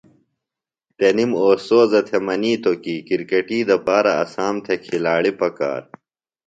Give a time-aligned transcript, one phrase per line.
[0.97, 5.81] تنِم اوستوذہ تھےۡ منِیتوۡ کی کرکٹی دپارہ اسام تھےۡ کِھلاڑی پکار۔